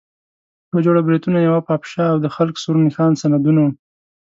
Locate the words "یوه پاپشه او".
1.41-2.17